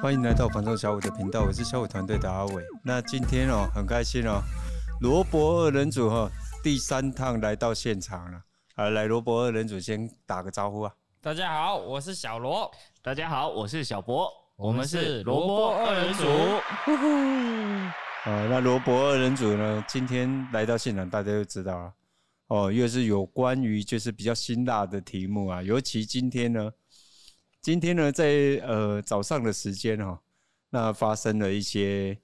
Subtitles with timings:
[0.00, 2.62] 欢迎来到房中小五的频道，我是小五团队的阿伟。
[2.84, 4.40] 那今天哦，很开心哦，
[5.00, 6.30] 罗伯二人组哈、哦、
[6.62, 8.40] 第三趟来到现场了。
[8.76, 10.92] 啊，来罗伯二人组先打个招呼啊！
[11.20, 12.70] 大家好，我是小罗。
[13.02, 14.30] 大家好，我是小博。
[14.54, 16.24] 我们是罗伯二人组。
[18.30, 21.92] 啊，那罗伯二人组呢，今天来到现场，大家就知道了
[22.48, 26.72] 哦，又是有关于就是比较辛辣的题目啊，尤其今天呢。
[27.62, 30.22] 今天呢，在呃早上的时间哈，
[30.70, 32.16] 那发生了一些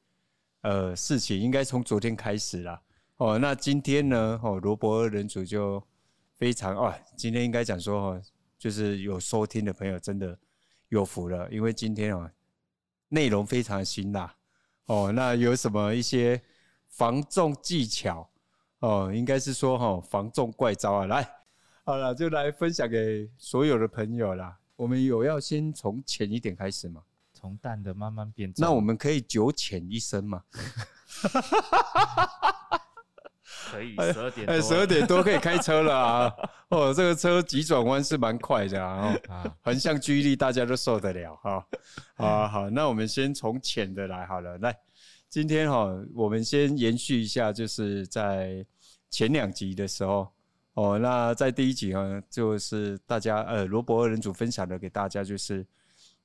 [0.61, 2.81] 呃事情，应该从昨天开始啦。
[3.17, 3.37] 哦。
[3.41, 5.83] 那今天呢，哦罗伯二人组就
[6.37, 8.23] 非常哦，今天应该讲说哦，
[8.57, 10.39] 就是有收听的朋友真的
[10.91, 12.31] 有福了，因为今天哦
[13.09, 14.33] 内容非常辛辣
[14.87, 15.11] 哦。
[15.11, 16.41] 那有什么一些
[16.87, 18.31] 防重技巧
[18.83, 21.29] 哦，应该是说哈防中怪招啊，来
[21.85, 24.57] 好了就来分享给所有的朋友啦。
[24.77, 27.01] 我们有要先从浅一点开始吗？
[27.33, 28.65] 从淡的慢慢变重。
[28.65, 30.43] 那我们可以九浅一深吗？
[33.71, 36.35] 可以，十二点，哎，十二点多可以开车了啊！
[36.69, 39.15] 哦，这个车急转弯是蛮快的啊！
[39.63, 41.67] 横向距离大家都受得了哈。
[42.17, 44.59] 好好，那我们先从浅的来好了。
[44.59, 44.77] 来，
[45.33, 48.63] 今天哈，我们先延续一下，就是在
[49.09, 50.29] 前两集的时候。
[50.75, 55.67] 哦，那在第一集呢，就是大家呃罗伯二人组分享的给大家，就是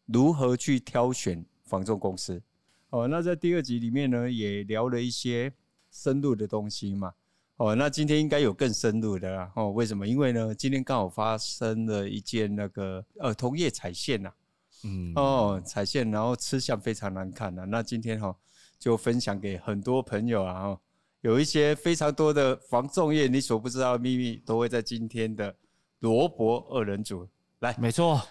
[0.07, 2.41] 如何去挑选房仲公司。
[2.89, 5.53] 哦，那在第二集里面呢，也聊了一些
[5.89, 7.13] 深入的东西嘛。
[7.55, 9.49] 哦，那今天应该有更深入的啦。
[9.55, 10.05] 哦，为什么？
[10.05, 14.33] 因为呢，今天刚好发生了一件那个呃同业踩线呐。
[14.83, 15.13] 嗯。
[15.15, 17.63] 哦，踩线，然后吃相非常难看呐。
[17.63, 18.35] 那今天哈
[18.79, 20.53] 就分享给很多朋友啊。
[20.53, 20.79] 哈。
[21.21, 25.53] 有一些非常多的防重业你所不知道的秘密，都会在今天的
[25.99, 27.27] 罗伯二人组
[27.59, 27.75] 来。
[27.79, 28.21] 没错，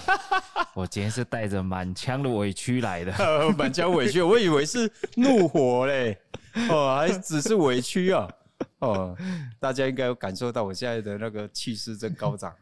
[0.74, 3.12] 我今天是带着满腔的委屈来的，
[3.56, 6.16] 满腔委屈，我以为是怒火嘞，
[6.68, 8.30] 哦，还只是委屈啊，
[8.80, 9.16] 哦，
[9.58, 12.54] 大家应该有感受到我现在的那个气势真高涨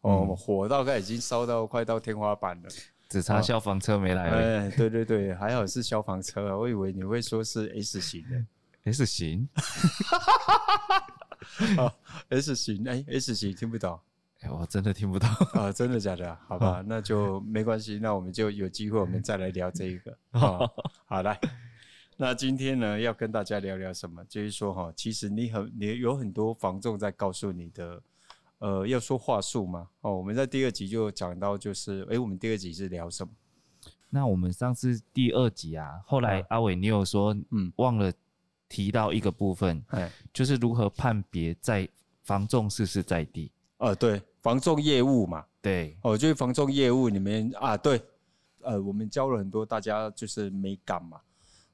[0.00, 2.68] 哦，火大概已经烧到快到天花板了，
[3.12, 4.30] 只差消防车没来。
[4.30, 8.42] 哎，对对对，还好是消防车啊，我以为你会说是 S 型的。
[8.90, 9.46] S 型，
[11.76, 11.94] 好，
[12.30, 14.00] S 型，哎，S 型听不懂，
[14.40, 16.36] 哎，我真的听不懂啊， 真的假的？
[16.48, 20.18] 好吧， 那就没关系，那我们就有机会，我们再来聊这一个。
[20.32, 20.68] 好，
[21.04, 21.38] 好来，
[22.16, 24.24] 那今天呢，要跟大家聊聊什么？
[24.24, 28.02] 就是说哈，其实你很，你有很多房仲在告诉你的，
[28.62, 29.88] 呃，要说话术嘛。
[30.00, 33.32] 哦，我们在第二集就讲到，就是，哎，我们第二集是聊什么？
[34.08, 38.12] 那我们上次第二集啊，后来阿伟你有说，嗯，忘了。
[38.74, 41.86] 提到一个部分，哎，就是如何判别在
[42.22, 43.52] 防重是不是在地？
[43.76, 48.02] 呃，对，防重业务嘛，对，哦，就是防重业务里面啊，对，
[48.62, 51.20] 呃，我们教了很多大家就是美感嘛，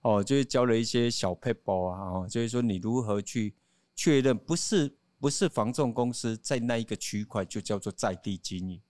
[0.01, 3.55] 哦，就是教了一些小 paper 啊，哦，就是说你如何去
[3.95, 8.81] 确认不是不是房仲公司在那一个区块就叫做在地经营，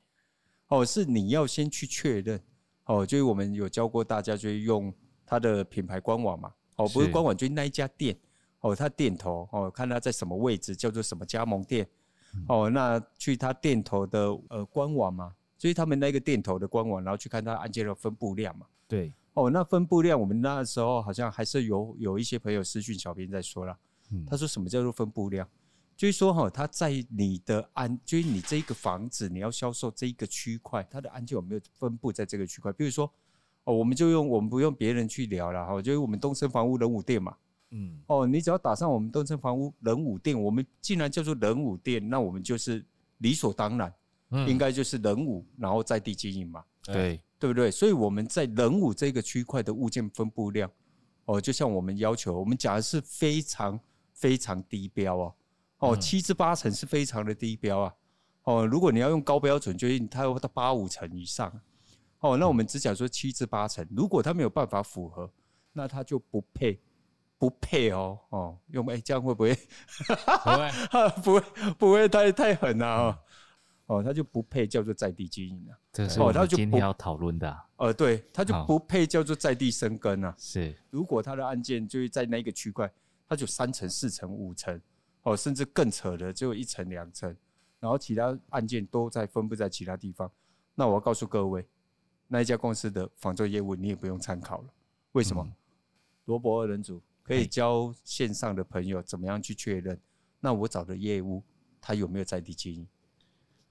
[0.68, 2.40] 哦，是你要先去确认，
[2.84, 4.92] 哦，就是我们有教过大家，就是用
[5.24, 6.52] 它的品牌官网嘛。
[6.76, 8.16] 哦，不是官网，就是那一家店，
[8.60, 11.84] 哦，他店头，哦，看他在什么位置，叫做什么加盟店，
[12.46, 18.64] 哦，那去他店头的呃官网嘛，所以他们那个店头的官网，然后去看他案件的分布量嘛。
[18.86, 23.76] 对，哦，那分布量，我们那时候好像还是有有一些朋友私讯小编在说了，
[24.24, 25.48] 他说什么叫做分布量，
[25.98, 33.12] 就是说哈，它在你的安，就是你这一个房子你要销售这一个区块，它的案件有没有分布在这个区块，比如说。
[33.64, 37.36] 哦，我们就用我们不用别人去聊了哈，就是我们东升房屋人武店嘛，
[37.70, 42.82] 嗯，哦，你只要打上我们东升房屋人武店，我们既然叫做人武店，那我们就是
[43.18, 43.92] 理所当然，
[44.46, 47.48] 应该就是人武，然后在地经营嘛，对，对。
[47.48, 47.70] 不对？
[47.70, 50.70] 所以我们在人武这个区块的物件分布量，
[51.26, 53.78] 哦，就像我们要求，我们讲的是非常
[54.14, 55.34] 非常低标哦，
[55.78, 57.94] 哦，七至八成是非常的低标啊，
[58.44, 61.52] 哦，如果你要用高标准，就是它要到八五成以上。
[62.20, 65.30] 哦，那我们只讲说七至八成，如果它没有办法符合，
[65.72, 66.80] 那它就不配，
[67.38, 69.54] 不配哦哦，用哎这样会不会？
[70.44, 73.18] 不会， 不会，不会太太狠了哦。
[73.86, 75.78] 哦，他就不配叫做在地经营了。
[75.92, 77.56] 这是我们今天要讨论的。
[77.76, 80.34] 呃，对，他就不配叫做在地生根啊。
[80.36, 82.92] 是，如果他的案件就是在那个区块，
[83.26, 84.78] 他就三层、四层、五成，
[85.22, 87.36] 哦，甚至更扯的，只有一层、两层，
[87.80, 90.30] 然后其他案件都在分布在其他地方，
[90.74, 91.66] 那我要告诉各位。
[92.30, 94.68] 那一家公司的房仲业务你也不用参考了，
[95.12, 95.50] 为什么？
[96.26, 99.98] 罗伯二人组可以教线上的朋友怎么样去确认？
[100.40, 101.42] 那我找的业务
[101.80, 102.86] 他有没有在地经营？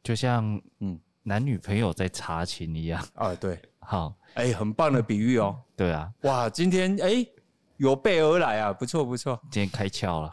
[0.01, 7.31] 就像嗯男女朋友在查寝一样啊，对，好，哎、欸，很棒的比喻哦，对啊，哇，今天哎、欸、
[7.77, 10.31] 有备而来啊，不错不错，今天开窍了，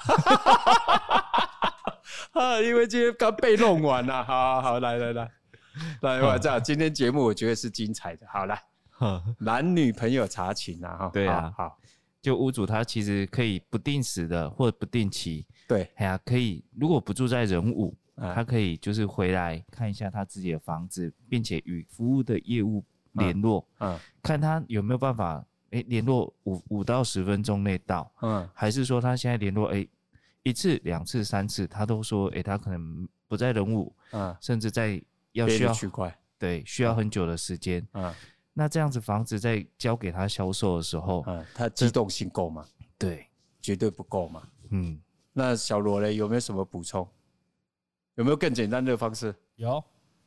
[2.33, 5.31] 啊，因为今天刚被弄完 了，好好好，来来来。
[6.03, 8.63] 来，我这样，今天节目我觉得是精彩的，好来，
[9.39, 11.79] 男女朋友查寝啊，哈，对啊，好，
[12.23, 17.97] 就屋主他其实可以不定时的或者不定期，对，哎呀，可以，如果不住在仁武。
[18.33, 25.45] 他可以就是回来看一下他自己的房子，并且与服务的业务联络，嗯，看他有没有办法，
[25.75, 29.87] 哎，联络五五到十分钟内到，嗯，还是说他现在联络，哎，
[30.45, 38.15] 一次、两次、三次，他都说，哎，他可能不在人物，嗯，甚至在要需要区块，对，需要很久的时间，嗯，
[38.53, 42.65] 那这样子房子在交给他销售的时候，嗯，他机动性够吗？
[42.97, 43.27] 对，
[43.61, 45.01] 绝对不够嘛，嗯，
[45.33, 47.09] 那小罗嘞，有没有什么补充？
[48.15, 49.35] 有没有更简单的方式？
[49.57, 49.83] 有，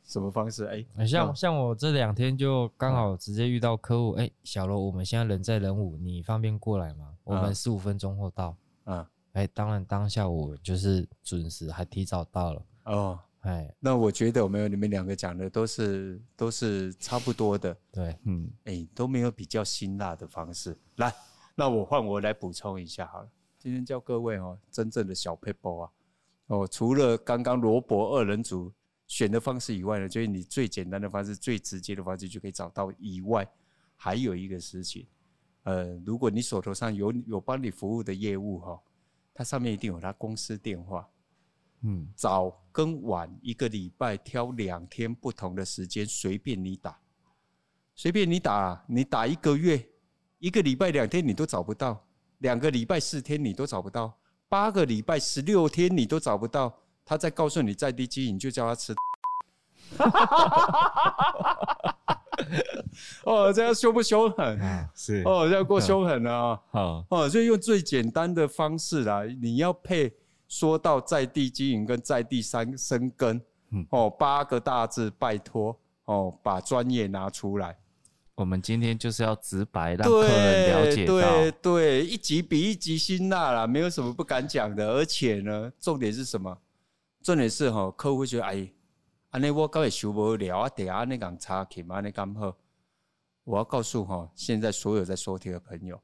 [0.07, 0.63] 什么方式？
[0.65, 7.09] 哎、欸，像像我这两天就刚好直接遇到客户，哎、嗯欸，小罗，我们现在人在人武，你方便过来吗？
[7.25, 8.55] 嗯、我们十五分钟后到。
[8.85, 8.99] 嗯，
[9.33, 12.65] 哎、欸，当然当下我就是准时，还提早到了。
[12.85, 17.75] 哦，哎、欸，那我觉得我没有你们两个讲的都是都是差不多的。
[17.91, 20.75] 对，嗯，哎、欸，都没有比较辛辣的方式。
[20.95, 21.13] 来，
[21.53, 23.29] 那我换我来补充一下好了。
[23.59, 25.91] 今天教各位哦，真正的小 paper 啊。
[26.47, 28.71] 哦，除了刚刚罗伯二人组
[29.07, 33.49] 选的方式以外呢，就是你最简单的方式、最直接的方式就可以找到以外，
[33.95, 35.07] 还有一个事情，
[35.63, 38.79] 呃，如果你手头上有有帮你服务的业务哈，
[39.33, 41.09] 它上面一定有他公司电话，
[41.81, 46.99] 嗯，早跟晚一个礼拜挑两天不同的时间，随便你打，
[47.95, 49.87] 随便你打，你打一个月，
[50.39, 52.05] 一个礼拜两天你都找不到，
[52.39, 54.19] 两个礼拜四天你都找不到。
[54.49, 56.73] 八个礼拜十六天你都找不到，
[57.07, 58.93] 他再告诉你在地基，你就叫他吃。
[63.23, 64.59] 哦，这样凶不凶狠？
[64.93, 66.59] 是哦，这样够凶狠啊！
[66.71, 69.23] 好哦，就用最简单的方式啦。
[69.41, 70.13] 你要配
[70.47, 73.41] 说到在地经营跟在地三生根，
[73.89, 77.77] 哦，八个大字，拜托哦，把专业拿出来。
[78.35, 84.87] 我们今天就是要直白让客人了解对对，一集比一集辛辣啦，没有什么不敢讲的。
[84.91, 86.55] 而且呢，重点是什么？
[87.21, 88.71] 重点是哈，客户会觉得哎，
[89.31, 92.57] 安尼我搞会受不了啊，等下那讲差去嘛，那刚好。
[93.43, 96.01] 我要告诉哈，现在所有在收听的朋友，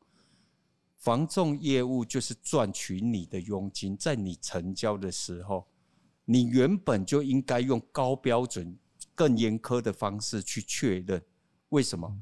[0.95, 5.67] 房仲业务就是赚取你的佣金，在你成交的时候，
[6.23, 8.77] 你原本就应该用高标准、
[9.13, 11.21] 更严苛的方式去确认。
[11.69, 12.17] 为什么？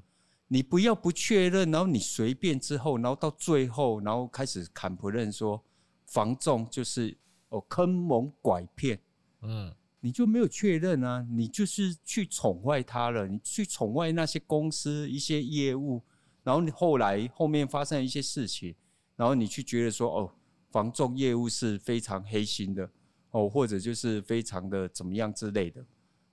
[0.47, 5.63] 你不要不确认，然后你随便之后，然后到最后，然后开始砍不认说
[6.07, 7.15] 房仲就是
[7.51, 8.99] 哦坑蒙拐骗，
[9.41, 16.01] 嗯，你就没有确认啊，你就是去宠坏他了，你去宠坏那些公司一些业务，
[16.43, 18.75] 然后你后来后面发生一些事情，
[19.15, 20.33] 然后你去觉得说哦
[20.71, 22.89] 房仲业务是非常黑心的
[23.31, 25.85] 哦，或者就是非常的怎么样之类的。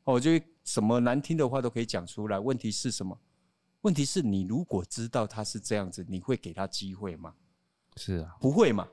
[0.04, 0.30] 哦，就
[0.64, 2.38] 什么难听的话都可以讲出来。
[2.38, 3.18] 问题是什么？
[3.82, 7.34] 问题是你如果知道他是这样子，你会给他机会吗？
[7.96, 8.88] 是啊，不会嘛。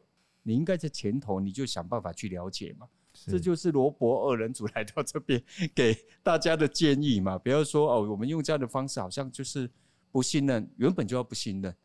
[0.48, 2.88] 你应该在前头，你就想办法去了解嘛。
[3.14, 5.42] 这就是罗伯二人组来到这边
[5.74, 7.38] 给大家的建议嘛。
[7.40, 9.68] 不要说哦，我们用这样的方式好像就是
[10.12, 11.76] 不信任，原本就要不信任。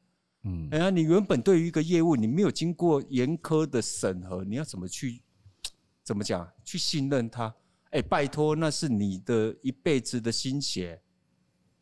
[0.42, 5.22] 嗯，哎呀，你原本对于一个业务，你没有经过严苛的审核，你要怎么去
[6.04, 7.46] 怎么讲去信任他？
[7.90, 11.00] 哎、欸，拜托，那是你的一辈子的心血，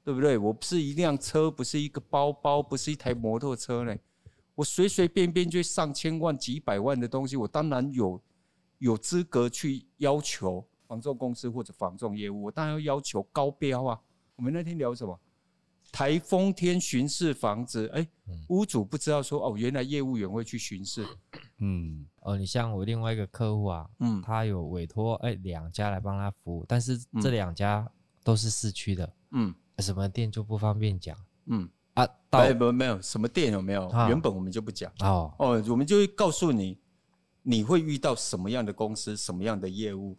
[0.05, 0.39] 对不对？
[0.39, 4.01] 我不是一辆车，不是一个包包，不是一台摩托车嘞。
[4.59, 8.21] 我随随便便就上千万、几百万的东西，我当然有
[8.79, 14.01] 有资格去要求房仲公司或者房仲业务，我当然要要求高标啊。
[14.35, 15.17] 我们那天聊什么？
[15.93, 18.09] 台风天巡视房子，哎、欸，
[18.49, 21.07] 屋主不知道说哦，原来业务员会去巡视。
[21.59, 27.89] 嗯，哦，你像我另外一个客户啊，嗯，他有委托哎两家来帮他服务，但是这两家
[28.25, 31.71] 都是市区的，嗯，什么店就不方便讲，嗯
[32.05, 33.89] 啊，没有没有什么店有没有？
[33.89, 34.91] 啊、原本我们就不讲。
[35.01, 35.33] 哦。
[35.39, 36.79] 哦，我们就会告诉你
[37.43, 40.17] 你会遇到什么样的公司，什么样的业务，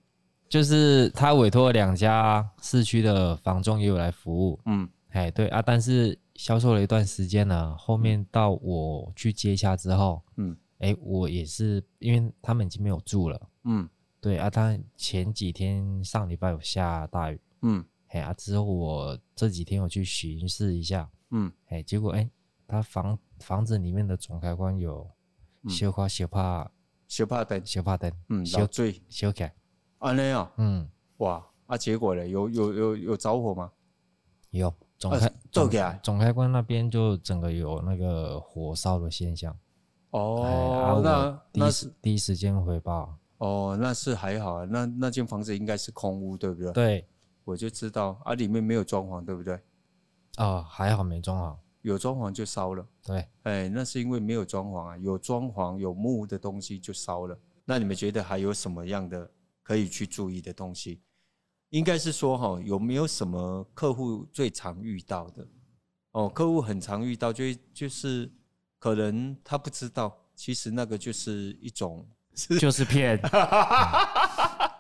[0.47, 4.89] 就是他委托两家市区的房仲也有来服务，嗯。
[5.11, 13.89] 哎，对啊，但是销售了一段时间呢，后面到我去接洽之后，嗯，哎，我也是，因为他们已经没有住了，嗯，
[14.21, 22.29] 对啊，他前几天上礼拜有下大雨，嗯，哎啊，之后我这几天我去巡视一下，嗯，哎，结果哎，
[22.67, 25.09] 他房房子里面的总开关有
[25.67, 26.71] 小花小帕
[27.07, 29.53] 小帕灯，小帕灯，嗯，小坠小开，
[29.99, 31.45] 安尼啊，嗯，哇。
[31.67, 32.27] 啊，结果嘞？
[32.31, 33.71] 有有有有着火吗？
[34.49, 35.69] 有总开总
[36.01, 39.55] 总开关那边就整个有那个火烧的现象。
[40.09, 43.15] 哦，那那是第一时间回报。
[43.37, 44.65] 哦，那是还好啊。
[44.65, 46.71] 那那间房子应该是空屋，对不对？
[46.73, 47.07] 对，
[47.49, 49.59] 我就知道啊，里面没有装潢，对不对？
[50.37, 51.57] 哦，还好没装潢。
[51.81, 52.85] 有装潢就烧了。
[53.03, 54.97] 对，哎，那是因为没有装潢啊。
[54.97, 57.35] 有装潢有木的东西就烧了。
[57.65, 59.29] 那你们觉得还有什么样的
[59.63, 61.01] 可以去注意的东西？
[61.69, 65.47] 应该是说哈，有没有什么客户最常遇到的？
[66.11, 68.31] 哦，客户很常遇到，就就是
[68.77, 72.07] 可能他不知道，其实那个就是一种
[72.59, 73.17] 就是骗，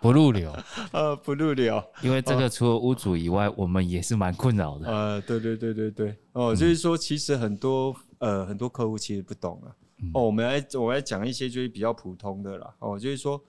[0.01, 0.53] 不入流，
[0.91, 1.83] 呃，不入流。
[2.01, 4.87] 因为这个除了屋主以外，我们也是蛮困扰的。
[4.87, 9.75] 呃，对对对对对，哦，就是说其实很多呃很多客户其实不懂啊。
[10.13, 12.75] 哦，我们来我来讲一些就是比较普通的啦。
[12.79, 13.41] 哦，就是说。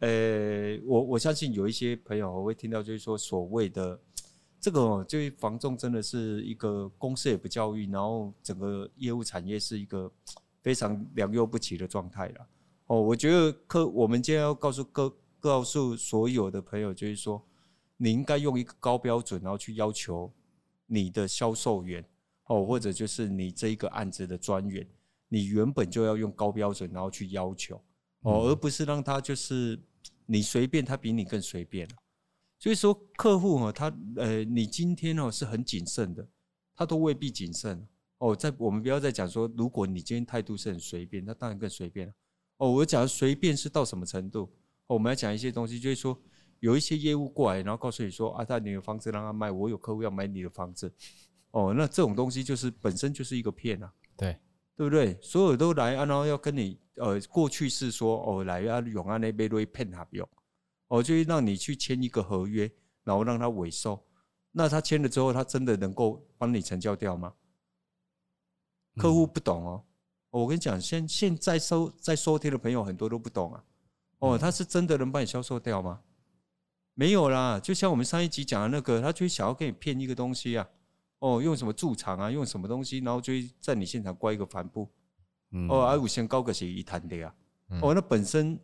[0.00, 3.98] 呃、欸，我我相信有一些朋友我会听到，就是说所谓的
[4.60, 10.10] 这个，就是房仲真的是一个公司也不教育，然后整个业务产业是一个
[10.60, 12.46] 非常良莠不齐的状态了。
[12.88, 15.10] 哦，我觉得客，我们今天要告诉各
[15.44, 17.46] 告诉所有的朋友，就是说
[17.98, 20.32] 你应该用一个高标准，然后去要求
[20.86, 22.02] 你的销售员
[22.46, 24.88] 哦，或者就是你这一个案子的专员，
[25.28, 27.76] 你原本就要用高标准，然后去要求。
[28.20, 29.78] 哦，而不是让他就是
[30.24, 31.86] 你随便，他比你更随便。
[32.58, 36.26] 所以说，客户哦，他呃，你今天哦是很谨慎的，
[36.74, 37.86] 他都未必谨慎。
[38.16, 42.14] 哦，在我们不要再讲说，如果你今天态度是很随便，那当然更随便了。
[42.56, 44.50] 哦，我讲随便是到什么程度？
[44.86, 46.20] 哦，我们要讲一些东西，就是说
[46.60, 50.92] 有一些业务过来，然后告诉你说啊，他你的房子让他卖，我有客户要买你的房子。
[51.50, 53.92] 哦，那这种东西就是本身就是一个骗啊。
[54.16, 54.36] 对。
[54.76, 55.16] 对不对？
[55.22, 60.28] 所有都来，然后要跟你呃，过去是说哦，来啊永安那边都会骗他用，
[60.88, 62.68] 哦，就是让你去签一个合约，
[63.04, 64.04] 然后让他委收。
[64.50, 67.32] 那他签了之后，他真的能够帮你成交掉吗？
[68.96, 69.84] 客户不懂哦。
[70.30, 73.64] 我跟你讲，现现在收在收听的朋友很多都不懂啊。
[74.18, 76.00] 哦，他是真的能帮你销售掉吗？
[76.94, 77.60] 没有啦。
[77.60, 80.68] 就像我们上一集讲的那个，他就想要给你骗一个东西啊。
[81.18, 82.30] 哦，用什么驻场啊？
[82.30, 82.98] 用什么东西？
[82.98, 84.88] 然后就在你现场挂一个帆布。
[85.52, 87.34] 嗯、哦，而五千高个鞋一谈的呀。
[87.70, 88.58] 嗯、哦，那本身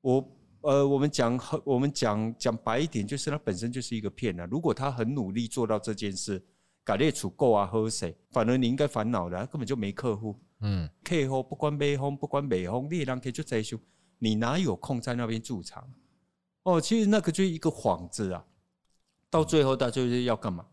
[0.00, 4.46] 我呃，我们讲我们讲讲白一点，就是他本身就是一个骗啊。
[4.50, 6.44] 如果他很努力做到这件事，
[6.82, 8.16] 改列储够啊，喝谁？
[8.30, 10.36] 反而你应该烦恼的，他根本就没客户。
[10.60, 13.78] 嗯，客户不管北风不管北风，你也让客就在修，
[14.18, 15.90] 你哪有空在那边驻场？
[16.62, 18.44] 哦，其实那个就是一个幌子啊。
[19.30, 20.64] 到最后，他就是要干嘛？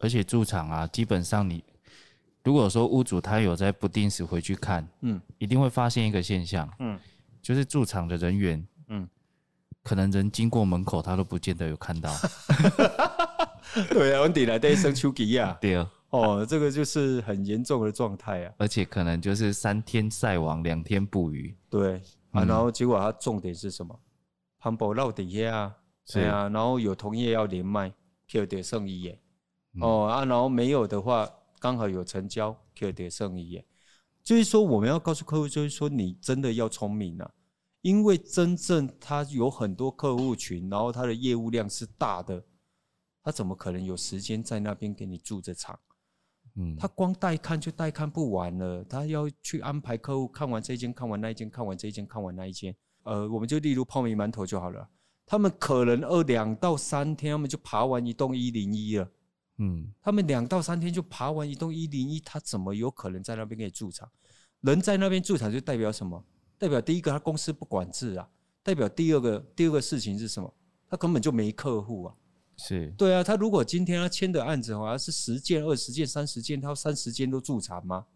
[0.00, 1.64] 而且驻场啊，基本上你
[2.44, 6.98] 如果说屋主他有在不定时回去看，嗯，一定会发现一个现象，嗯，
[7.40, 9.08] 就是驻场的人员，嗯，
[9.82, 12.14] 可能人经过门口他都不见得有看到。
[13.88, 18.54] 对啊，问题来得生手机啊，对啊，哦，这个就是很严重的状态啊。
[18.58, 21.54] 而且可能就是三天晒网，两天捕鱼。
[21.68, 23.98] 对啊，然后结果他重点是什么？
[24.58, 25.76] 盘布漏底下啊，
[26.12, 27.92] 对啊，然后有同业要连麦，
[28.26, 29.18] 就得剩一眼。
[29.80, 33.64] 哦啊，然后没有的话，刚好有成交，可以得剩一眼。
[34.22, 37.30] 就是说，我们要告诉客户，就是说，你真的要聪明啊，
[37.82, 42.42] 因为真正他有很多客户群，然后他的业务量是大的，
[43.22, 45.78] 他怎么可能有时间在那边给你驻着场？
[46.58, 52.74] 嗯，他光带看就带看不完了，他要去安排客户看完这一间，看完那一间，看完这一间，看完那一间。
[53.02, 54.88] 呃，我们就例如泡面馒头就好了，
[55.26, 59.08] 他们可能二两到三天，他们就爬完一栋一零一了。
[59.58, 64.10] 嗯，他们两到三天就爬完一栋一零一，他怎么有可能在那边给你驻场？
[64.62, 66.24] 人在那边驻场就代表什么？
[66.58, 68.28] 代表第一个他公司不管制啊，
[68.62, 70.52] 代表第二个第二个事情是什么？
[70.88, 72.14] 他根本就没客户啊。
[72.56, 78.06] 是对啊，他如果今天他签的案子好像是十件、二十件、三十件，他要三十件都驻场吗？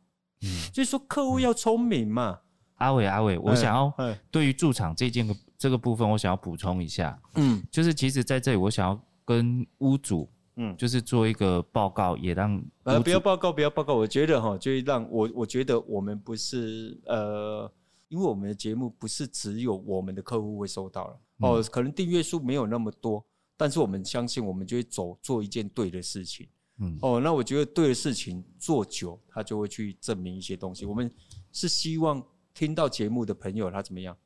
[0.43, 2.33] 嗯，所以说客户要聪明嘛。
[2.33, 2.39] 嗯、
[2.77, 3.93] 阿伟阿伟，我想要
[4.31, 7.21] 对于驻场这件个这个部分，我想要补充一下。
[7.35, 10.29] 嗯，就是其实在这里我想要跟屋主。
[10.57, 13.95] 嗯，就是做一个报告，也让呃不要报告，不要报告。
[13.95, 17.71] 我觉得哈，就是让我我觉得我们不是呃，
[18.09, 23.25] 因为我们的节目不是只有我们的客户会收到了哦，可能订阅数没有那么多，
[23.61, 26.49] 但是我们相信，我们就会走做一件对的事情。
[26.79, 30.87] 嗯哦，那我觉得对的事情做久，他就会去证明一些东西。
[30.87, 31.13] 我们
[31.53, 32.25] 是希望
[32.55, 34.17] 听到节目的朋友他怎么样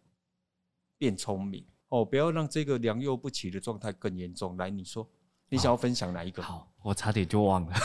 [0.96, 4.56] 变聪明哦，不要让这个良莠不齐的状态更严重。
[4.56, 5.04] 来，你说。
[5.50, 6.42] 你想要分享哪一个？
[6.42, 7.72] 好，我差点就忘了。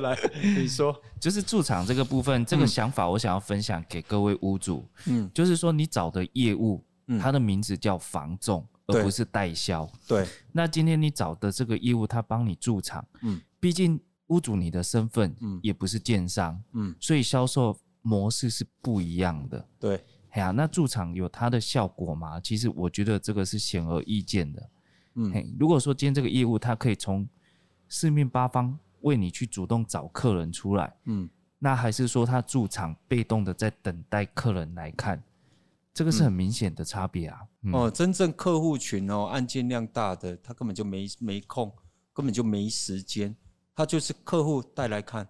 [0.00, 0.16] 来，
[0.56, 4.86] 你说，就是驻场这个部分，这个想法我想要分享给各位屋主。
[5.06, 9.90] 嗯，就是说你找的业务嗯，他的名字叫房仲，而不是代销。
[10.06, 19.68] 对，那今天你找的这个业务，他帮你驻场，嗯，毕竟屋主你的身份，嗯，也不是建商，嗯，所以销售模式是不一样的。
[19.80, 22.38] 对，哎呀，那驻场有它的效果吗？
[22.40, 24.70] 其实我觉得这个是显而易见的。
[25.14, 27.28] 嗯，嘿，如果说今天这个业务，它可以从
[27.88, 35.22] 四面八方为你去主动找客人出来，嗯，那还是说他驻场被动的在等待客人来看，
[35.98, 37.40] 这个是很明显的差别啊。
[37.72, 41.72] 哦，真正客户群哦，案件量大的，他根本就没没空，
[42.12, 43.34] 根本就没时间，
[43.74, 45.28] 他就是客户带来看，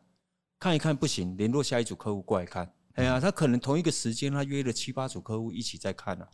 [0.58, 2.70] 看一看不行，联络下一组客户过来看。
[2.96, 6.28] 哎呀，他可能同一个时间他约了七八组客户一起在看啊。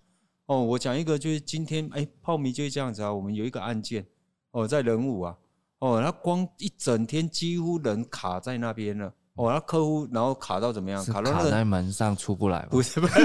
[0.46, 3.14] 哦，我讲一个，就是今天，哎，泡米就是这样子啊。
[3.14, 4.04] 我们有一个案件，
[4.50, 5.38] 哦，在人武啊，
[5.78, 11.04] 哦，他光一整天几乎人卡在那边了，哦，那客户然后卡到怎么样？
[11.04, 12.68] 卡到那个、卡在门上出不来吗？
[12.70, 13.16] 不是， 不是，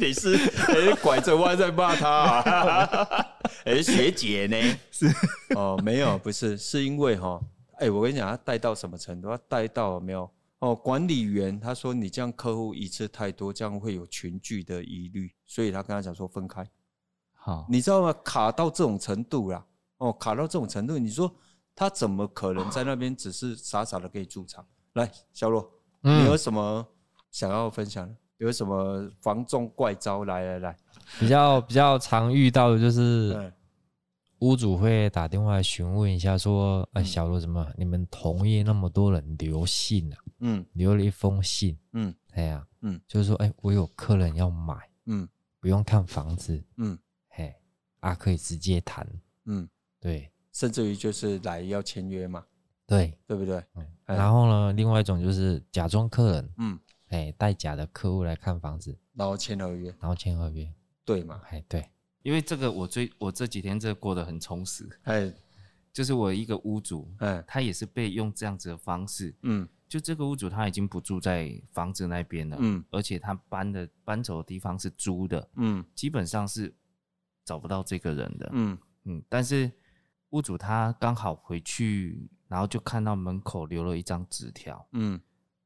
[0.00, 3.26] 你是哎拐着弯在骂他啊？
[3.66, 4.78] 哎，学姐呢？
[4.90, 5.06] 是
[5.54, 7.38] 哦，没有，不是，是因为哈，
[7.78, 9.28] 哎，我跟你讲，他带到什么程度？
[9.28, 10.28] 他带到没有？
[10.60, 16.66] 哦，管理员他说，你这样客户一次太多，这样会有群聚的疑虑，所以他跟他讲说分开。
[17.34, 18.10] 好，你知道吗？
[18.24, 19.62] 卡到这种程度啦，
[19.98, 21.30] 哦，卡到这种程度，你说
[21.76, 24.64] 他怎么可能在那边只是傻傻的给你驻场？
[24.94, 25.70] 来，小罗，
[26.00, 26.86] 你有什么
[27.30, 28.08] 想要分享？
[28.08, 28.16] 的？
[28.38, 30.24] 有什么防重怪招？
[30.24, 30.76] 来来来，
[31.20, 33.52] 比较比较常遇到的就是。
[34.40, 40.18] 屋主会打电话询问一下，说：“哎，小罗，怎么你们同业那么多人留信啊？
[40.40, 45.26] 嗯，留了一封信，嗯，哎呀，嗯，就是说，哎，我有客人要买，嗯，
[45.60, 46.98] 不用看房子，嗯，
[47.28, 47.54] 嘿，
[48.00, 49.08] 啊，可以直接谈，
[49.46, 49.66] 嗯，
[49.98, 52.44] 对，甚至于就是来要签约嘛，
[52.86, 53.62] 对，对不对？
[53.74, 60.72] 嗯，然后呢，另外一种就是假装客人，嗯，哎，带假的客户来看房子，然后签合约，然后签合约，
[61.04, 61.40] 对嘛？
[61.50, 61.88] 哎，对。”
[62.22, 65.32] 因为这个我最我这几天这过得很充实，哎，
[65.92, 76.74] 就是我一个屋主，哎，他也是被用这样子的方式，嗯，就这个屋主他已经不住在房子那边了，嗯，而且他搬的搬走的地方是租的，嗯，基本上是
[77.44, 78.78] 找不到这个人的，嗯。
[79.06, 79.70] 嗯，但是
[80.34, 85.20] 屋主他刚好回去，然后就看到门口留了一张纸条，嗯，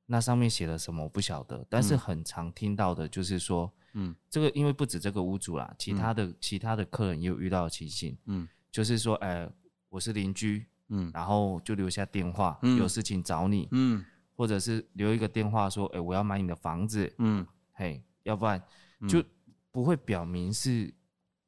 [0.07, 3.73] 那上面写了什么我不晓得，但是很常听到的就是说。
[3.95, 9.53] 嗯，这个因为不止这个屋主啦，其他的、嗯、其他的客人也有遇到的情形，嗯，就是说，哎、呃，
[9.89, 14.05] 我是邻居，嗯，然后就留下电话，嗯、有事情找你，嗯，
[14.37, 18.63] 或者是留一个电话说，哎，我要买你的房子，嗯，嘿，要不然
[19.09, 19.25] 就
[19.73, 20.93] 不会表明是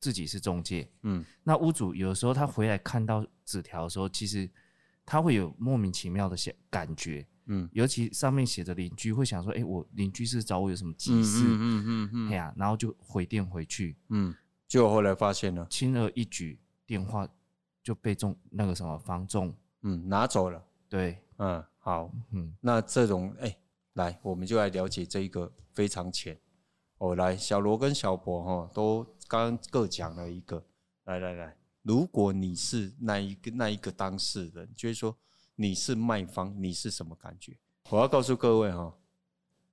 [0.01, 4.51] 自己是中介，嗯，那屋主有时候他回来看到纸条的时候，其实
[5.05, 7.27] 他会有莫名其妙的想感觉。
[7.53, 12.11] 嗯，尤其上面写着邻居会想说，哎、欸，我邻居是找我有什么急事，嗯嗯嗯。
[12.13, 14.33] 嗯，呀、嗯，然后就回电回去，嗯，
[14.69, 17.29] 结果后来发现了，轻而易举，电话
[17.83, 23.59] 就被中那个什么房仲，嗯，拿走了，对，嗯，好，嗯，那这种，哎、欸，
[23.95, 26.39] 来，我们就来了解这一个非常浅，
[26.99, 30.63] 哦，来，小罗跟小博哈，都刚刚各讲了一个，
[31.05, 35.17] 来来来，如果你是那一个那一个当事人，就是说。
[35.57, 37.55] 你是卖方，你是什么感觉？
[37.91, 38.97] 我要告诉各位哈，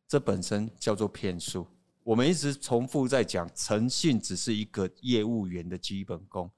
[0.05, 1.65] 这本身叫做骗术。
[2.03, 6.51] 我们一直重复在讲，诚信只是一个业务员的基本功。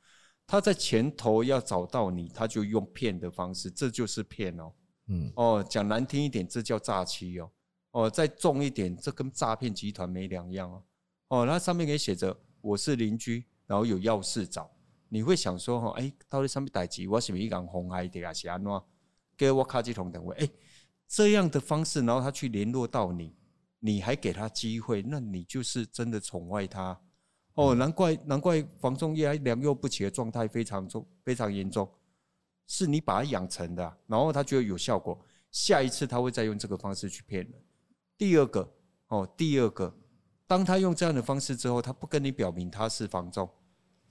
[0.47, 4.73] 他在前头要找到你，他就用骗的方式，这就是骗哦。
[5.05, 7.51] 嗯哦，讲难听一点，这叫诈欺哦。
[7.91, 10.83] 哦，再重一点，这跟诈骗集团没两样哦。
[11.27, 14.69] 哦，那上面给写着我是邻居，然后有要事找，
[15.07, 18.33] 你会想说哈，哎，到底上面代志，我是不是一讲红海的啊？
[18.33, 18.83] 是安怎？
[19.37, 20.49] 给我卡机同等位，哎，
[21.07, 23.33] 这样的方式，然后他去联络到你，
[23.79, 26.99] 你还给他机会，那你就是真的宠坏他
[27.53, 27.73] 哦。
[27.73, 31.89] 难怪难怪房仲业还良莠不齐的状态非常重，非常严重，
[32.67, 35.17] 是你把他养成的，然后他觉得有效果，
[35.51, 37.53] 下一次他会再用这个方式去骗人。
[38.17, 38.69] 第二个
[39.07, 39.97] 哦，第二个，
[40.49, 43.47] 当他用这样的方式之后，他不跟你表明他是房仲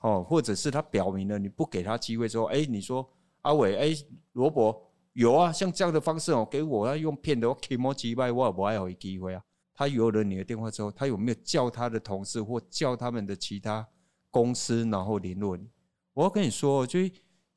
[0.02, 3.04] 哦，或者是他表明了你不给他机会之后，哎，你说
[3.42, 3.96] 阿伟，哎，
[4.34, 4.84] 罗伯。
[5.14, 9.42] 有啊，像这样的方式哦，给我要用骗的，我起毛几百，我也不爱有机会啊。
[9.74, 13.84] 他有了你的电话之后，他有没有叫他的同事或叫他们的其他
[14.30, 15.68] 公司，然后联络你？
[16.14, 17.00] 我要跟你说，就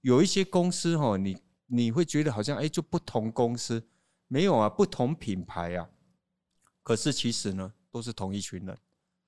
[0.01, 3.87] 有一些公司哈，你你会觉得好像哎，就不同公司
[4.27, 5.87] 没有啊，不同品牌啊，
[6.81, 8.77] 可是其实呢，都是同一群人。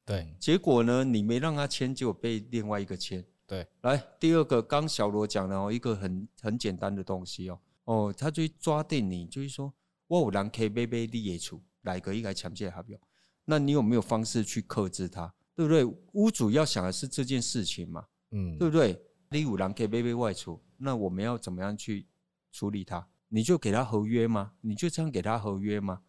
[0.06, 3.24] 对，结果呢，你没让他签，就被另外一个签。
[3.46, 7.60] 对，来第二个，刚小罗讲的哦，一个很很简单的东西哦。
[7.84, 9.74] 哦，他就抓定你，就是说，
[10.08, 13.00] 我有人可以买买你的厝，来个一个签这个合约，
[13.46, 15.34] 那你有没有方式去克制他？
[15.56, 15.86] 对不对？
[16.14, 19.00] 屋主要想的是这件事情嘛，嗯，对不对？
[19.30, 22.08] 你有人可以背背外出，那我们要怎么样去
[22.52, 23.08] 处理他？
[23.28, 24.54] 你就给他合约吗？
[24.62, 26.02] 你就这样给他合约吗？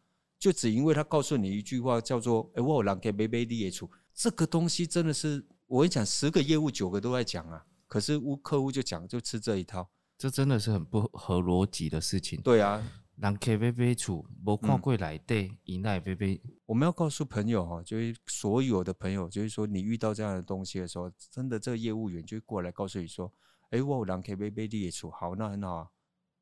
[0.44, 12.38] 就只因为他告诉你一句话叫做“哎，我有人可以背背你也出”，这个东西真的是我跟你讲，十个业务九个都在讲啊，可是屋客户就讲就吃这一套，这真的是很不合逻辑的事情。
[12.42, 12.86] 对啊。
[13.16, 16.38] 人客买买厝，无看过内底，伊奈买买。
[16.66, 23.32] 我们要告诉朋友哈，就是所有的朋友，就是说你遇到这样的东西的时候，真的这个业务员就会过来告诉你说
[23.70, 25.88] ：“哎，我有人客买买你的厝，好，那很好啊。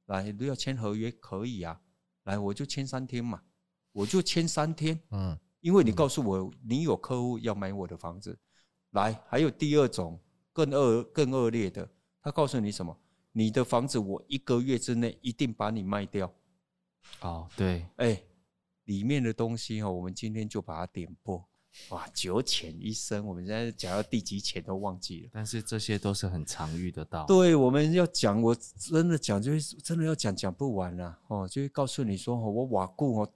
[0.06, 1.80] 来，都要签合约，可以啊。
[2.24, 3.42] 来，我就签三天嘛，
[3.92, 4.98] 我就签三天。
[5.10, 8.38] 嗯，因为你告诉我你有客户要买我的房子。
[8.90, 10.20] 来，还有第二种
[10.52, 11.88] 更恶更恶劣的，
[12.20, 12.96] 他告诉你什么？
[13.32, 16.32] 你的房子我一个月之内一定把你卖掉。”
[17.20, 18.26] 哦，对，哎、欸，
[18.84, 21.42] 里面的东西哦，我们今天就把它点破。
[21.88, 25.30] 哇，九浅一深，我们现在讲到第几浅都忘记了。
[25.32, 27.24] 但是这些都是很常遇得到。
[27.24, 31.48] 对，我们要讲，我真的讲，就是真的要讲，讲不完了哦。
[31.48, 33.32] 就会告诉你说，哦我瓦固哦，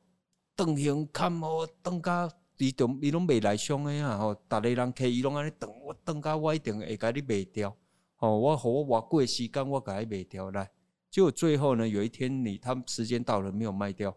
[0.56, 7.76] 等型看哦，等家你都你拢未来上的呀，吼，逐个人客伊拢安尼等我等家我一定会甲你卖掉。
[8.18, 10.70] 哦，我和我瓦固的时间我甲你卖掉来。
[11.10, 14.16] 结果最后呢，有一天你他时间到了没有卖掉，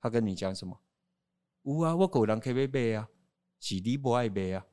[0.00, 0.78] 他跟你讲什么？
[1.62, 3.08] 有啊，我狗人可以卖啊，
[3.58, 4.64] 是你不爱卖啊，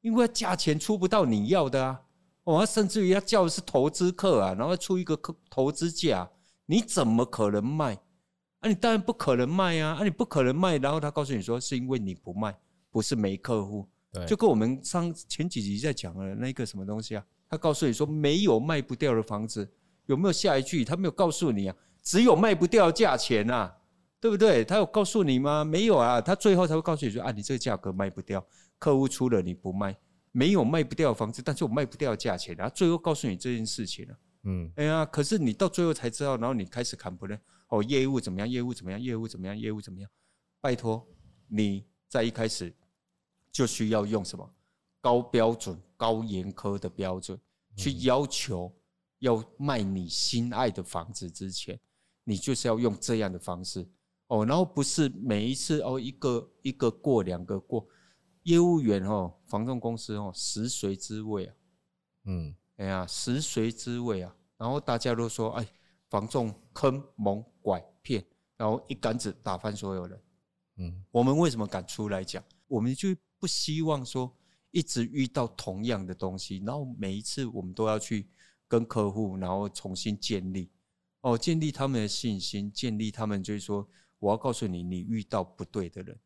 [0.00, 2.02] 因为价钱出不到你要的啊，
[2.42, 6.28] 哦，甚至于他叫的是投资客啊，然后出一个客投资价，
[6.66, 7.96] 你怎么可能卖？
[8.66, 12.52] 啊，你当然不可能卖啊，啊，你不可能卖，然后他告诉你说是因为你不卖，
[12.90, 13.86] 不是没客户，
[14.26, 19.70] 就跟我们上前几集在讲的那个什么东西啊，他告诉你说没有卖不掉的房子。
[20.06, 20.84] 有没有下一句？
[20.84, 23.76] 他没有告诉你啊，只有卖不掉价钱啊，
[24.20, 24.64] 对不对？
[24.64, 25.64] 他有告诉你吗？
[25.64, 28.44] 没有啊，他最后才会告诉你说啊，你这个价格卖不掉，
[28.78, 29.96] 客户出了你不卖，
[30.30, 34.16] 没有卖不掉的房子，但是我卖不掉价钱啊，最后告诉你这件事情了。
[34.46, 37.38] 嗯，哎呀，可是你到最后才知道，然后你开始砍不呢？
[37.68, 38.48] 哦，业务怎么样？
[38.48, 39.00] 业务怎么样？
[39.00, 39.58] 业务怎么样？
[39.58, 40.10] 业务怎么样？
[40.60, 41.06] 拜托，
[41.48, 42.74] 你在一开始
[43.52, 44.48] 就需要用什么
[45.00, 47.38] 高标准、高严苛的标准
[47.76, 48.74] 去要求。
[49.20, 51.80] 要卖你心爱的房子之前，
[52.22, 53.88] 你就是要用这样的方式
[54.26, 57.88] 哦，然后不是每一次哦一个一个过两个过，
[58.42, 61.54] 业务员哦，房仲公司哦，食髓知味啊，
[62.26, 65.66] 嗯，哎呀，食髓知味啊，然后大家都说哎，
[66.08, 68.24] 房仲坑蒙拐骗，
[68.56, 70.22] 然后一竿子打翻所有人，
[70.76, 72.42] 嗯，我们为什么敢出来讲？
[72.66, 73.08] 我们就
[73.38, 74.34] 不希望说
[74.70, 78.28] 一直遇到同样的东西，然后每一次我们都要去。
[78.68, 80.68] 跟客户，然后重新建立，
[81.20, 86.18] 哦，建立他们的信心，建立他们就是说，我要告诉你，你遇到不对的人，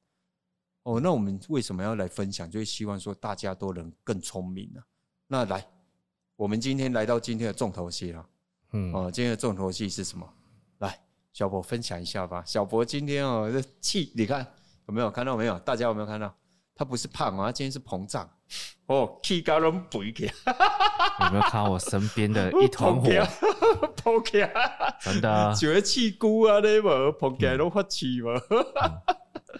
[0.85, 2.51] 哦，那我们为什么要来分享？
[2.51, 4.87] 就是希望说大家都能更聪明呢、啊。
[5.27, 5.71] 那来，
[6.40, 8.26] 我们今天来到今天的重头戏了，
[8.72, 10.26] 嗯，哦，今天的重头戏是什么？
[10.79, 10.98] 来，
[11.35, 12.42] 小博分享一下吧。
[12.46, 14.46] 小博今天哦，这气，你看
[14.88, 15.59] 有没有看到没有？
[15.59, 16.35] 大家有没有看到？
[16.74, 18.26] 他不是胖啊，他今天是膨胀。
[18.87, 20.24] 哦，气高人肥起。
[21.20, 23.11] 有没有看到我身边的 一团火？
[24.03, 24.38] 膨起
[24.98, 25.55] 真的。
[25.55, 28.33] 绝气菇啊，那么膨起来都发气嘛？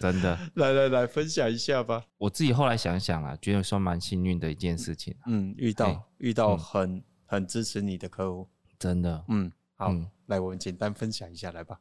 [0.01, 0.37] 真的。
[0.55, 2.03] 来来来，分享一下吧。
[2.17, 5.15] 我自己后来想想啊，觉得算蛮幸运的一件事情。
[5.27, 8.47] 嗯，遇到、欸、遇到很、嗯、很支持你的客户，
[8.79, 9.23] 真的。
[9.27, 11.79] 嗯，好，嗯、来我们简单分享一下来吧。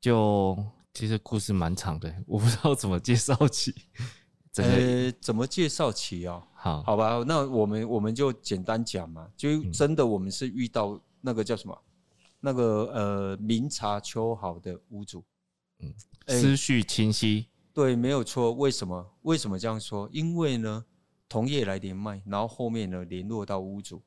[0.00, 0.56] 就
[0.94, 3.74] 其实故事蛮长的， 我不知道怎么介绍起。
[4.56, 6.46] 呃、欸，怎么介绍起哦？
[6.52, 9.26] 好，好吧，那我们我们就简单讲嘛。
[9.34, 11.74] 就真的，我们是遇到那个叫什么？
[11.74, 11.88] 嗯、
[12.38, 15.24] 那个呃，明察秋毫的屋主，
[15.78, 15.90] 嗯，
[16.26, 17.48] 思绪清晰、欸。
[17.72, 18.52] 对，没有错。
[18.52, 19.14] 为什么？
[19.22, 20.08] 为什么这样说？
[20.12, 20.84] 因为呢，
[21.28, 24.02] 同业来连麦，然后后面呢联络到屋主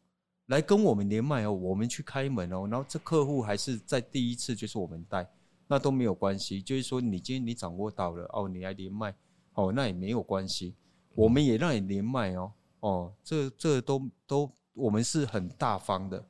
[0.47, 5.28] 来跟我们连麦哦，我们去开门哦，然后这客户还是在第一次就是我们带，
[5.67, 6.62] 那都没有关系。
[6.62, 9.15] 就是说，你今天你掌握到了哦，你来连麦。
[9.56, 10.75] 哦，那也没有关系，
[11.13, 12.51] 我们也让你连麦哦。
[12.82, 16.28] 哦，这这都都，我们是很大方的。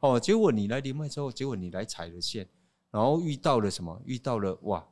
[0.00, 2.46] 哦，结果你来连麦之后，结果你来踩了线，
[2.90, 4.02] 然后遇到了什么？
[4.04, 4.84] 遇到了哇，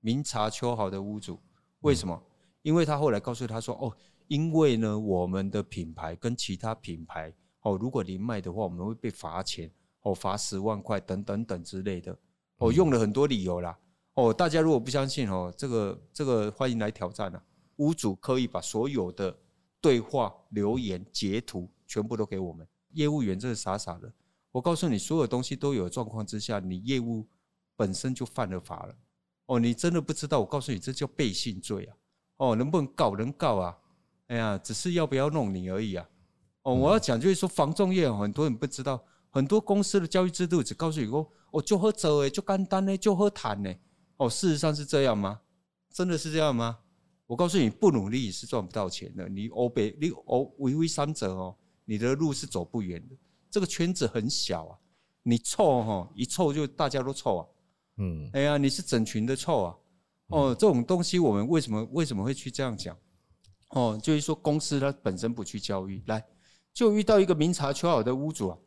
[0.00, 1.38] 明察秋毫的屋主。
[1.80, 2.22] 为什么？
[2.62, 3.96] 因为他后来告诉他说，哦，
[4.28, 7.32] 因为呢，我们的品牌跟其他品牌，
[7.62, 9.70] 哦，如果连麦的话，我们会被罚钱，
[10.02, 12.18] 哦，罚十万块等等等之类的。
[12.58, 13.78] 哦，用了很多理由啦。
[14.14, 17.42] 哦，大家如果不相信哦，这个这个欢迎来挑战啊！
[17.76, 19.34] 屋主可以把所有的
[19.80, 22.66] 对话、留言、截图全部都给我们。
[22.90, 24.12] 业务员真是傻傻的，
[24.52, 27.26] 我告诉你，所有东西都有状况之下，你业务
[27.76, 28.94] 本身就犯了法了。
[29.50, 30.38] 哦，你真的不知道？
[30.38, 31.96] 我告诉你，这叫背信罪啊！
[32.36, 33.16] 哦，能不能告？
[33.16, 33.76] 能告啊！
[34.28, 36.08] 哎呀，只是要不要弄你而已啊。
[36.62, 43.74] 哦，我要讲就是说，房仲业很多人不知道，很多公司的教育制度只告诉你说，哦，就好做诶，就干单呢，就好谈呢。
[44.18, 45.40] 哦，事实上是这样吗？
[45.92, 46.78] 真的是这样吗？
[47.26, 49.28] 我告诉你，不努力是赚不到钱的。
[49.28, 53.16] 你欧北，你欧微微三者哦，你的路是走不远的。
[53.50, 54.78] 这个圈子很小啊，
[55.24, 57.46] 你凑哈一凑就大家都凑啊。
[57.96, 59.76] 嗯，哎呀，你是整群的臭啊。
[60.28, 62.96] 哦，这种东西我们为什么为什么会去这样讲？
[63.70, 66.24] 哦，就是说公司它本身不去教育，来
[66.72, 68.58] 就遇到一个明察秋毫的屋主啊，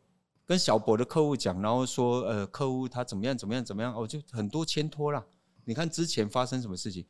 [0.44, 5.24] 跟小博的客户讲，然后说呃客户他怎么样怎么样怎么样，哦就很多牵拖啦。
[5.64, 7.06] 你看之前发生什么事情？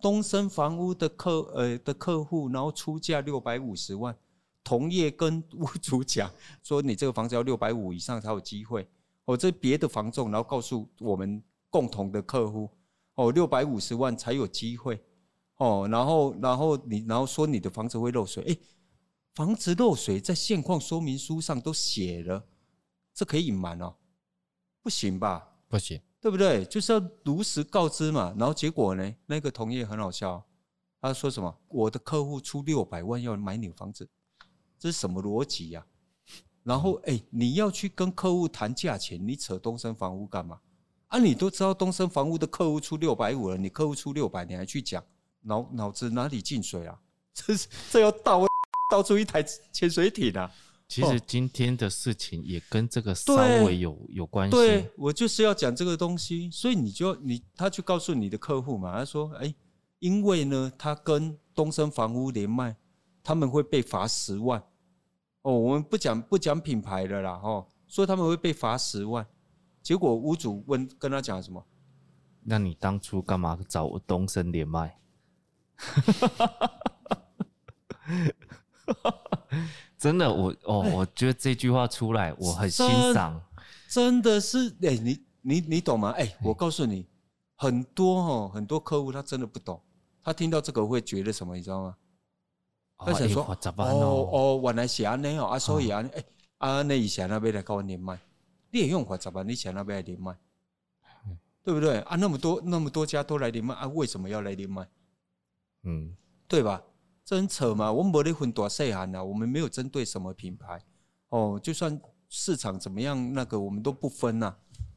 [0.00, 4.16] 东升房屋的客呃的客户，然后出价六百五十万，
[4.64, 6.30] 同业跟屋主讲
[6.62, 8.88] 说你这个房子要六百五以上才有机会。
[9.26, 12.68] 哦，这别的房仲，然后告诉我们共同的客户。
[13.14, 15.04] 哦，六百五十万才有机会，
[15.56, 18.56] 哦，然后，然后你，然后说你的房子会漏水，哎，
[19.34, 22.46] 房子漏水在现况说明书上都写了，
[23.12, 23.94] 这可以隐瞒哦？
[24.80, 25.58] 不行吧？
[25.68, 26.64] 不行，对不对？
[26.64, 28.34] 就是要如实告知嘛。
[28.38, 29.14] 然后结果呢？
[29.26, 30.42] 那个同业很好笑，
[30.98, 31.54] 他说什么？
[31.68, 34.08] 我的客户出六百万要买你的房子，
[34.78, 35.84] 这是什么逻辑呀？
[36.62, 40.60] 然后，哎，你要去跟客户谈价钱，你扯东升房屋干嘛？
[41.10, 45.04] 啊，你都知道东升房屋的客户出六百五了，你客户出六百，你还去讲，
[45.42, 46.96] 脑脑子哪里进水啊？
[47.34, 48.46] 这是这要倒
[48.90, 49.42] 倒出一台
[49.72, 50.48] 潜水艇啊！
[50.86, 54.56] 其实今天的事情也跟这个稍微有有关系。
[54.56, 59.52] 对，我就是要讲这个东西，所以你就你他去告诉你的客户嘛，他说，哎，
[59.98, 62.76] 因为呢，他跟东升房屋连麦，
[63.24, 64.62] 他们会被罚十万。
[65.42, 69.26] 哦，我们不讲不讲品牌的啦，哦，说他们会被罚十万。
[69.82, 71.64] 结果屋主问跟他讲什么？
[72.42, 74.98] 那你当初干嘛找我东森连麦？
[79.96, 83.40] 真的，我哦，我觉得这句话出来我很欣赏。
[83.88, 86.10] 真的是，哎、欸，你你你懂吗？
[86.16, 87.06] 哎、欸，我告诉你，
[87.56, 89.80] 很多哦，很多客户他真的不懂，
[90.22, 91.96] 他听到这个会觉得什么，你知道吗？
[92.98, 96.24] 他想说，哦哦，原来是安尼哦，啊，所以啊，哎，
[96.58, 98.18] 啊，那以前那边来跟我连麦。
[98.70, 99.46] 你也用法咋办？
[99.48, 100.38] 你想那边来连麦，
[101.62, 102.16] 对不对啊？
[102.16, 103.86] 那么多那么多家都来连麦啊？
[103.88, 104.88] 为什么要来连麦？
[105.82, 106.82] 嗯，对吧？
[107.24, 107.92] 这很扯嘛！
[107.92, 110.82] 我们没得分大细汉啊，我们没有针对什么品牌
[111.28, 111.60] 哦。
[111.62, 114.56] 就算市场怎么样，那个我们都不分呐。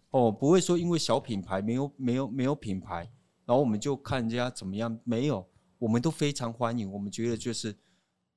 [0.10, 3.12] 哦，不会说因为小品牌没有没有没有品牌，
[3.46, 5.00] 然后我们就看人家怎么样。
[5.04, 6.92] 没有，我们都非常欢迎。
[6.92, 7.76] 我们觉得就是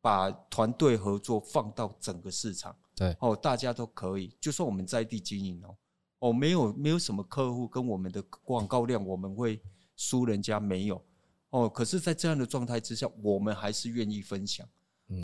[0.00, 2.76] 把团队合作放到整个市场。
[2.96, 5.76] 对哦，大家都可以，就算我们在地经营哦，
[6.20, 9.60] 哦，没有没有什么客户跟我们的广告量，我们会
[9.96, 11.04] 输人家没有
[11.50, 11.68] 哦。
[11.68, 14.66] 可是，在这样的状态之下，我们还是愿意分享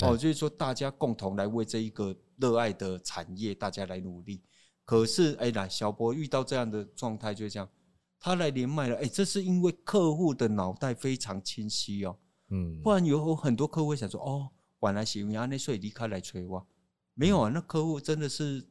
[0.03, 4.43] 哦，就是说大家共同来为这一个热爱的产业，大家来努力。
[4.85, 7.67] 可是，哎，来小博遇到这样的状态，就这样，
[8.21, 12.19] 他来连麦了，哎，这是因为客户的脑袋非常清晰哦，
[12.51, 16.67] 嗯，不然有很多客户会想说，哦，晚来是因为安内所以离开来催我。
[17.15, 18.65] 没有啊，那客户真的是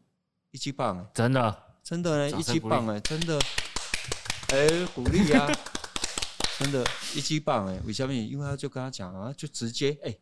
[0.51, 3.39] 一级棒哎，真的，真的一级棒哎，真的，
[4.49, 5.47] 哎，鼓励啊，
[6.59, 6.83] 真的，
[7.15, 8.13] 一级棒哎，为什么？
[8.13, 10.17] 因为他就跟他讲啊，就直接哎，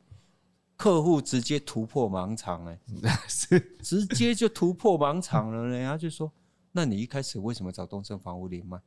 [0.75, 2.79] 客户直接突破盲肠哎，
[3.27, 3.59] 是。
[3.81, 6.31] 直接就突破盲肠了，人家就说，
[6.73, 8.79] 那你一开始为什么找东升房屋连麦？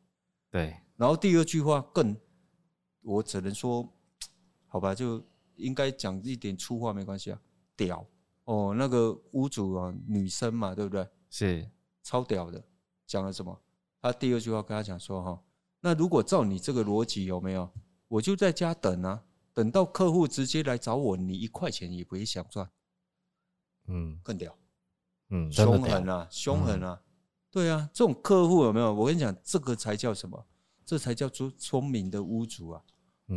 [0.51, 2.14] 对，然后第二句话更，
[3.01, 3.90] 我只能说，
[4.66, 5.25] 好吧，就
[5.57, 7.38] 应该讲一点粗话没关系啊，
[7.75, 8.07] 屌。
[8.53, 11.09] 哦，那个屋主啊，女生嘛，对不对？
[11.31, 11.71] 是
[12.03, 12.62] 超屌的。
[13.07, 13.59] 讲了什么？
[14.03, 15.43] 他第二句话跟他讲说：“哈，
[15.81, 17.71] 那如果照你这个逻辑，有没有？
[18.09, 22.69] 我就在家等啊，等到客户直接来找我，你一块钱也不会想赚。”
[23.88, 24.55] 嗯，更屌。
[25.31, 27.01] 嗯，凶狠啊，凶狠啊！
[27.51, 28.93] 对啊，这种客户有没有？
[28.93, 30.47] 我跟你讲，这个才叫什么？
[30.85, 32.83] 这才叫做聪明的屋主啊！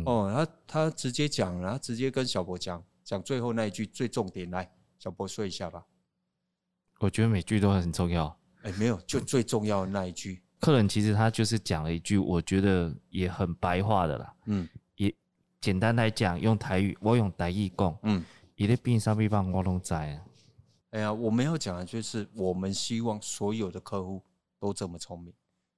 [0.04, 4.70] 哦，他他直接讲，然后直接跟小博讲讲最后那一句最重点来。
[5.06, 5.86] 小波说一下吧，
[6.98, 8.36] 我觉得每句都很重要。
[8.62, 10.42] 哎，没有，就最重要的那一句。
[10.58, 14.34] 客人其实他就是讲了一句，我觉得也很白话的啦。
[14.46, 15.14] 嗯，也
[15.60, 17.96] 简单来讲，用台语，我用台语讲。
[18.02, 18.24] 嗯，
[18.56, 20.02] 伊咧变啥地方我拢知啊。
[20.90, 24.20] 哎呀，我们要讲的就是，我们希望所有的客户
[24.58, 25.32] 都这么聪明。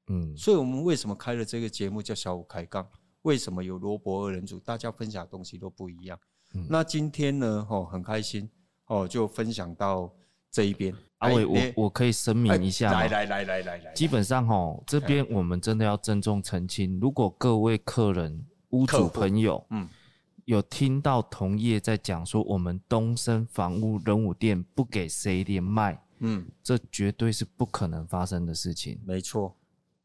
[0.07, 2.89] 嗯，所以我们为什么开了这个节目叫小五开杠？
[3.21, 4.59] 为什么有罗伯二人组？
[4.59, 6.19] 大家分享的东西都不一样。
[6.55, 7.67] 嗯，那今天呢？
[7.69, 8.49] 哦，很开心。
[8.89, 10.13] 哦，就分享到
[10.51, 10.95] 这一边。
[11.19, 19.89] 阿伟，我我可以声明一下，来来来来来来，基本上哈，这边我们真的要郑重澄清，如果各位客人、屋主朋友，嗯，
[20.45, 29.01] 有听到同业在讲说，我们东升房屋人武店不给 C 店卖，嗯，这绝对是不可能发生的事情。
[29.05, 29.57] 没错，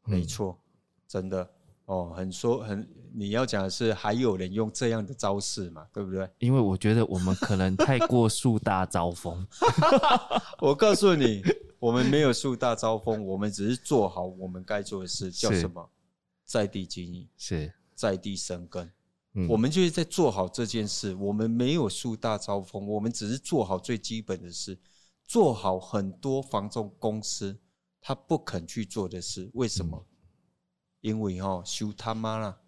[0.06, 0.62] 没错，嗯、
[1.06, 1.48] 真的
[1.84, 6.28] 哦，很说很，你要讲的是还有人用这样的招式嘛，对不对？
[6.38, 9.46] 因为我觉得我们可能太过树大招风。
[10.60, 11.40] 我告诉你，
[11.78, 15.88] 我们没有树大招风，我们只是做好我们该做的事，叫什么？
[16.44, 18.90] 在地经营，是在地生根。
[19.34, 24.78] 嗯、我们就是在做好这件事，我们没有树大招风，我们只是做好最基本的事，
[25.24, 27.58] 做好很多房仲公司
[28.00, 29.50] 他不肯去做的事。
[29.54, 29.96] 为什么？
[29.98, 30.14] 嗯、
[31.00, 32.58] 因为哈、哦，修他妈啦，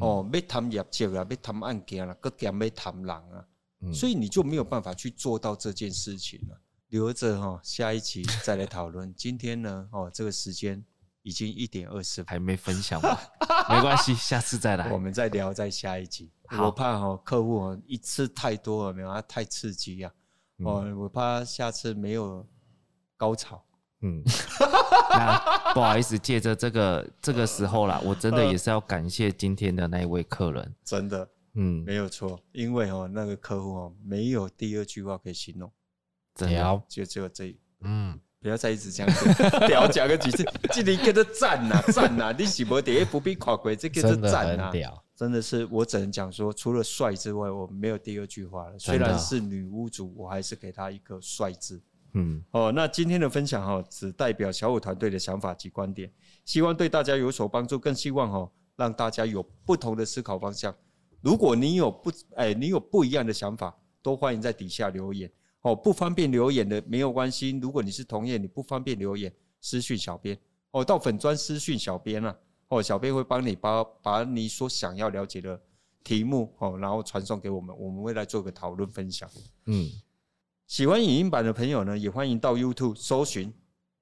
[0.00, 3.44] 哦，要谈业绩啦，要谈案件啦，各点要谈人啊，
[3.80, 6.60] 嗯、所以你就没有办法去做到这件事情了。
[6.88, 9.12] 留着哈、哦，下一期再来讨论。
[9.16, 10.84] 今天呢，哦，这个时间。
[11.22, 13.18] 已经一点二十，还没分享完？
[13.68, 16.32] 没关系，下次再来，我们再聊，在下一集。
[16.52, 20.10] 我怕哈客户一次太多了，没有，他太刺激呀。
[20.64, 22.46] 哦，嗯、我怕下次没有
[23.18, 23.62] 高潮。
[24.02, 24.22] 嗯，
[25.10, 30.74] 那不好意思，借着这个这个时候啦，我真的也是要感谢今天的那一位客人。
[30.84, 35.70] 真的，嗯，没有错，因为哦，那个客户哦，没有第二句话可以形容，
[36.34, 38.18] 真的，就只有这，嗯。
[38.40, 39.26] 不要再一直这样子，
[39.66, 44.70] 屌讲个几次，这里叫做赞呐 赞呐，你是不第一不必跨过，这个是赞呐，
[45.16, 48.78] 真的是我只能讲说，除了帅之外，我没有第二句话了。
[48.78, 51.82] 虽然是女巫主，我还是给她一个帅字。
[52.14, 56.10] 嗯，哦，那今天的分享哈，只代表小五团队的想法及观点，
[56.44, 60.74] 希望对大家有所帮助，更希望哈让大家有不同的思考方向。
[61.20, 65.30] 如果你有不哎，你有不一样的想法，都欢迎在底下留言。
[65.62, 67.50] 哦，不方便留言的没有关系。
[67.60, 70.38] 如果你是同业，你不方便留言，私讯小编
[70.70, 72.36] 哦，到粉专私讯小编啊，
[72.68, 75.60] 哦，小编会帮你把把你所想要了解的
[76.04, 79.28] 题目哦，然后传送给我们，我们会来做个讨论分享。
[79.66, 79.90] 嗯，
[80.68, 83.52] 喜欢影音版的朋友呢，也欢迎到 YouTube 搜寻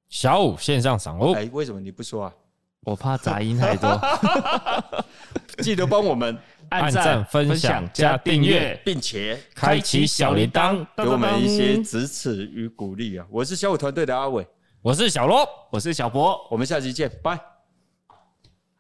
[0.09, 1.33] 小五线上赏哦。
[1.35, 2.33] 哎，为什么你不说啊？
[2.81, 3.99] 我怕杂音太多，
[5.63, 6.37] 记得帮我们。
[6.69, 13.25] 按赞、分享、加订阅，并且开启小铃铛，给我们一些支持与鼓励啊！
[13.31, 14.45] 我是小五团队的阿伟，
[14.83, 17.39] 我是小罗，我是小博，我们下期见，拜！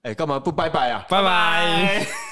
[0.02, 1.06] 哎，干嘛不拜拜啊？
[1.08, 2.25] 拜拜。